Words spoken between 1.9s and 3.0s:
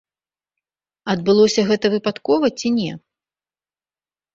выпадкова ці не?